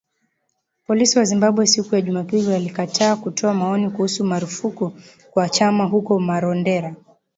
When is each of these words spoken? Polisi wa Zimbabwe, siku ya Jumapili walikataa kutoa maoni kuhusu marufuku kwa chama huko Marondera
Polisi 0.87 1.17
wa 1.19 1.25
Zimbabwe, 1.25 1.67
siku 1.67 1.95
ya 1.95 2.01
Jumapili 2.01 2.47
walikataa 2.47 3.15
kutoa 3.15 3.53
maoni 3.53 3.89
kuhusu 3.89 4.23
marufuku 4.23 4.91
kwa 5.31 5.49
chama 5.49 5.85
huko 5.85 6.19
Marondera 6.19 6.95